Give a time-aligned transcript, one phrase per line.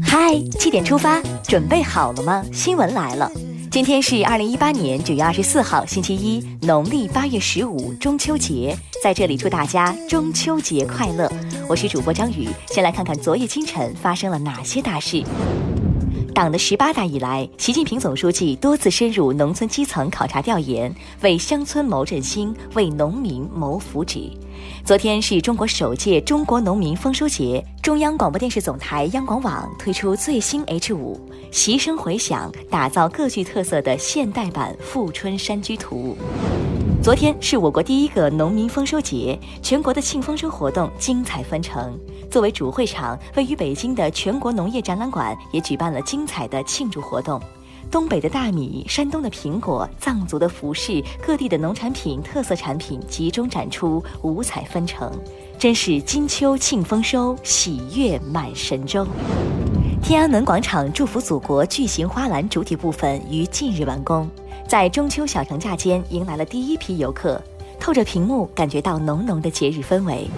[0.00, 2.44] 嗨，七点出发，准备好了吗？
[2.52, 3.28] 新闻来了，
[3.68, 11.28] 今天是二零一八年九月二十四号，星期一，农历八月十五，中秋节，在这里祝大家中秋节快乐。
[11.68, 15.24] 我是主播张宇，先来看看昨夜清晨发生了哪些大事。
[16.34, 20.92] 党的十八大以来，习近平总书记多次深入农村基层考察调研，
[21.22, 24.32] 为乡村谋振兴，为农民谋福祉。
[24.84, 31.20] 昨天是中国首届中国农民丰收节，中央广播电视总台央广网推出最新 H 五，
[31.52, 36.16] 习声回响，打造各具特色的现代版富春山居图。
[37.04, 41.94] 昨天是我国第一个农民丰收节，全国的庆丰收活动精彩纷呈。
[42.30, 47.38] 作为主会场，位于北京的全国农业展览馆也举办了精彩的庆祝活动。
[47.90, 55.12] 东北的大米、山东的苹果、藏族的服饰，各地的农产品特色产品集中展出，五彩纷呈，
[55.58, 59.06] 真是金秋庆丰收，喜悦满神州。
[60.04, 64.28] 天安门广场祝福祖国巨型花篮主体部分于近日完工。
[64.68, 67.42] 在中秋小长假间，迎来了第一批游客，
[67.80, 70.28] 透着屏幕，感觉到浓浓的节日氛围。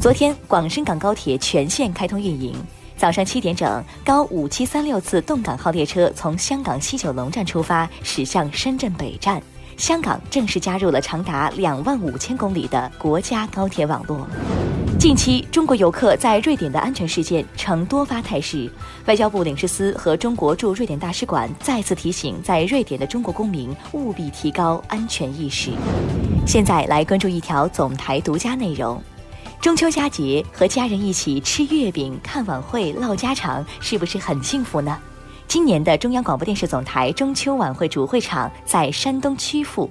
[0.00, 2.56] 昨天，广深港高铁全线开通运营。
[2.96, 9.40] 早上七点整，高五七三六次动感号列车从香港西九龙站出发，驶向深圳北站。
[9.76, 14.26] 香港正式加入了长达两万五千公里的国家高铁网络。
[15.02, 18.70] 近期，中国游客在瑞典的安全事件呈多发态势。
[19.06, 25.72] 外交部领事司和中国驻瑞典大使馆再次提醒在瑞典的中国公民务必提高安全意识。
[26.46, 29.02] 现在来关注一条总台独家内容：
[29.60, 34.96] 中秋佳节和家人一起吃月饼、看晚会、唠家常，是不是很幸福呢？
[35.48, 39.90] 今年的中央广播电视总台中秋晚会主会场在山东曲阜。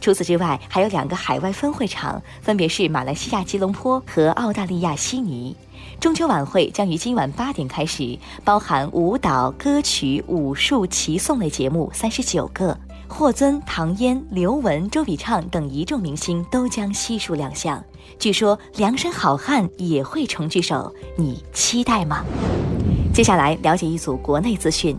[0.00, 5.56] 除此之外，还有两个海外分会场，分别是马来西亚吉隆坡和澳大利亚悉尼。
[6.00, 12.76] 中秋晚会将于今晚八点开始，包含舞蹈、歌曲、武术、齐颂类节目三十九个。
[13.08, 17.82] 霍尊、唐嫣、刘雯、周笔畅等一众明星都将悉数亮相。
[18.18, 22.24] 据说梁山好汉也会重聚首，你期待吗？
[23.12, 24.96] 接下来了解一组国内资讯。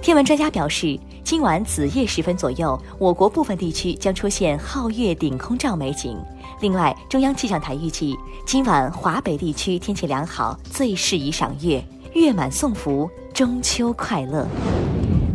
[0.00, 6.18] 天文专家表示，今晚子夜时分左右，我国部分地区将出现皓月顶空照美景。
[6.60, 8.16] 另外，中央气象台预计，
[8.46, 11.82] 今晚华北地区天气良好，最适宜赏月。
[12.14, 14.44] 月满送福，中秋快乐！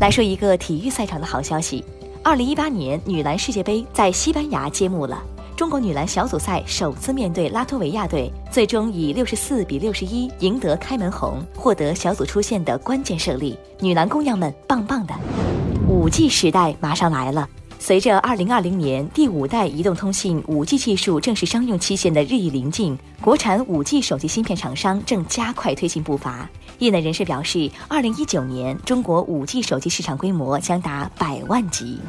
[0.00, 1.84] 来说一个体育赛场的好消息：
[2.20, 5.22] 二零一八年女篮世界杯在西班牙揭幕了。
[5.54, 13.56] 中国女篮小组赛首次面对拉脱维亚队，最终以六十四比六十一赢得开门红，获得小组出线的关键胜利。
[13.78, 15.14] 女篮姑娘们棒棒的！
[15.94, 26.50] 五 G 时代马上来了，随着二零二零年第五代移动通信五 G 技术正式商用期限的日益临近，国产五 G 手机芯片厂商正加快推进步伐。
[26.80, 32.00] 业内人士表示，二零一九年中国五 G 手机市场规模将达百万级。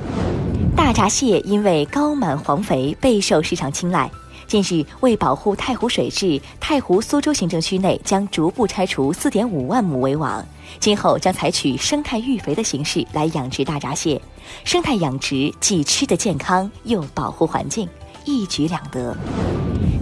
[0.75, 4.09] 大闸蟹因为高满黄肥备受市场青睐。
[4.47, 10.45] 近日，为保护太湖水质，太湖苏州行政区内将逐步拆除4.5万亩围网，
[10.79, 14.21] 今后将采取生态育肥的形式来养殖大闸蟹。
[14.63, 17.89] 生态养殖既吃得健康，又保护环境，
[18.23, 19.15] 一举两得。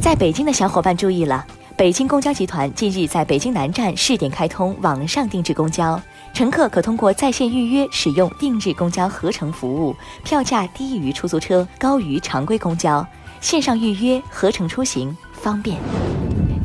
[0.02, 1.46] 在北京的小伙伴注意了。
[1.76, 6.00] 北京公交集团近日在北京南站试点开通网上定制公交，
[6.32, 13.06] 乘客可通过在线预约使用定制公交合乘服务，票价低于出租车，高于常规公交，
[13.44, 15.78] 线上预约合乘出行方便。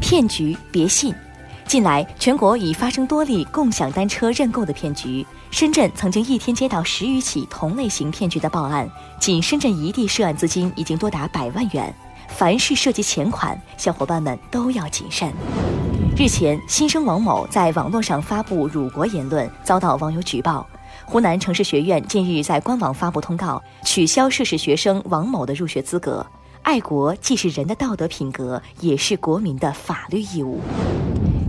[0.01, 1.13] 骗局别信！
[1.67, 8.89] 近来全国已发生多例共享单车认购的骗局，深圳曾经一天接到十余起同类型骗局的报案，
[9.19, 11.93] 仅深圳一地涉案资金已经多达百万元。
[12.29, 15.33] 凡是涉及钱款，小伙伴们都要谨慎。
[16.17, 20.65] 日前，新生王某在网络上发布辱国言论，遭到网友举报。
[21.05, 26.25] 湖南城市学院近日在官网发布通告，取消涉事学生王某的入学资格。
[26.69, 30.61] 爱国既是人的道德品格，也是国民的法律义务。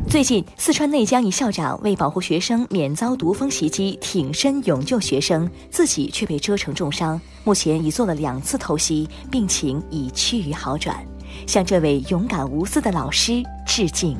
[0.09, 7.19] 最近，四川内江一校长为保护学生免遭毒蜂袭击，挺身勇救学生，自己却被蛰成重伤。
[7.43, 11.05] 目前已做了两次透析，病情已趋于好转，
[11.45, 14.15] 向这位勇敢无私的老师致敬。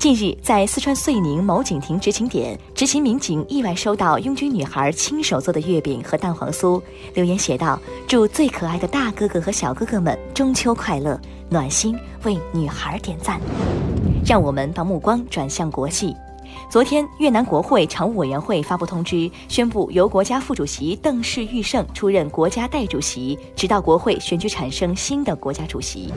[0.00, 6.80] 近日，在四川遂宁某警亭执勤点，执勤民警意外收到拥军女孩亲手做的月饼和蛋黄酥，
[7.12, 11.20] 留言写道：“祝最可爱的大哥哥和小哥哥们中秋快乐！”
[11.50, 11.94] 暖心
[12.24, 13.38] 为女孩点赞。
[14.24, 16.16] 让我们把目光转向国际。
[16.70, 26.10] 昨天，越南国会常务委员会发布通知，宣布由国家副主席邓氏玉胜出任国家代主席，直到国会选举产生新的国家主席。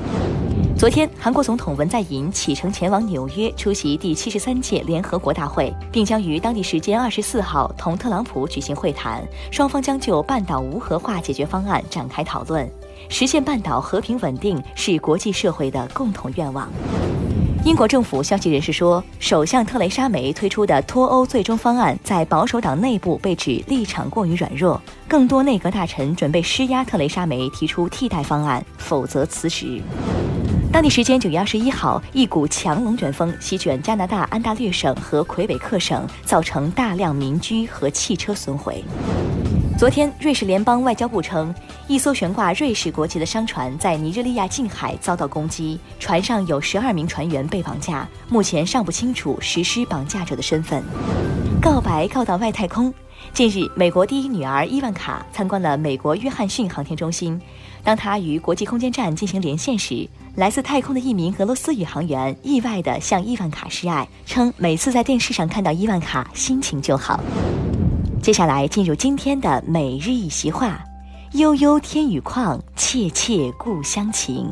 [0.75, 12.69] 昨天，韩国总统文在寅启程前往纽约出席第七十三届联合国大会，并将于当地时间二十四号同特朗普举行会谈，双方将就半岛无核化解决方案展开讨论。
[13.07, 16.67] 实现半岛和平稳定是国际社会的共同愿望。
[17.63, 29.81] 英国政府消息人士说，首相特蕾莎梅推出的脱欧最终方案在保守党内部被指立场过于软弱，更多内阁大臣准备施压特蕾莎梅提出替代方案，否则辞职。
[30.73, 38.83] 当地时间九月二十一号，一股强龙卷风席卷加拿大安大略省和魁北克省，造成大量民居和汽车损毁。
[39.77, 41.53] 昨天，瑞士联邦外交部称，
[41.87, 50.83] 一艘悬挂瑞士国旗的商船在尼日利亚近海遭到攻击，船上有十二名船员被绑架，目前尚不清楚实施绑架者的身份。
[51.61, 52.91] 告白告到外太空。
[53.31, 57.39] 近日，美国第一女儿伊万卡参观了美国约翰逊航天中心。
[57.83, 67.19] 当他与国际空间站进行连线时，来自太空的一名俄罗斯宇航员意外地向伊万卡示爱，称每次在电视上看到伊万卡，心情就好。
[68.21, 70.80] 接下来进入今天的每日一席话：
[71.33, 74.50] 悠悠天宇旷，切切故乡情。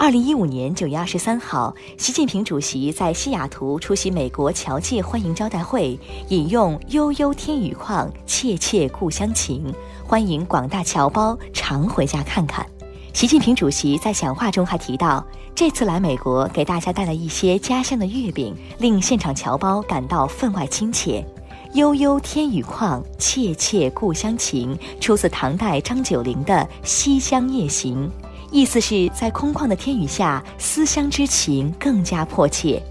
[0.00, 5.98] 二零一五年九月二十三号，习近平主席在西雅图出席美国侨界欢迎招待会，
[6.28, 9.74] 引用“悠悠天宇旷，切切故乡情”，
[10.06, 12.64] 欢迎广大侨胞常回家看看。
[13.12, 21.26] 习近平主席在讲话中还提到，这次来美国给大家带来一些家乡的月饼，令现场侨胞感到分外亲切。
[21.74, 26.54] 悠悠天宇旷，切切故乡情，出自唐代张九龄的
[26.84, 28.08] 《西厢夜行》，
[28.50, 32.82] 意思是在空旷的天宇下，思乡之情更加迫切。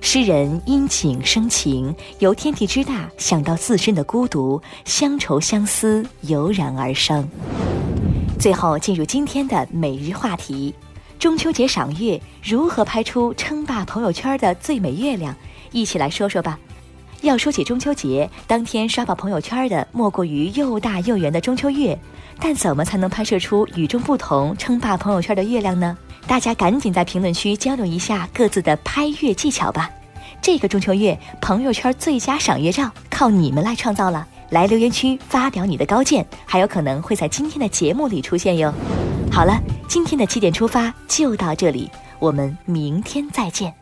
[0.00, 7.26] 诗人因景生情，由天地之大想到自身的孤独，乡愁相思油然而生。
[8.38, 10.74] 最后进入今天的每日话题：
[11.18, 15.34] 中秋节赏月，如何拍出称霸朋友圈的最美月亮？
[15.72, 16.58] 一起来说说吧。
[17.22, 21.98] 要说起中秋节，当天刷爆朋友圈的莫过于又大又圆的中秋月。
[22.40, 25.98] 但怎么才能拍摄出与众不同、称霸朋友圈的月亮呢？
[26.26, 29.90] 大家赶紧在评论区交流一下各自的拍月技巧吧。
[30.40, 34.26] 这个中秋月，朋友圈最佳赏月照靠你们来创造了。
[34.50, 38.72] 来留言区发表你的高见，还有可能会在今天的节目里出现哟。
[39.30, 43.78] 好了，今天的七点出发就到这里，我们明天再见。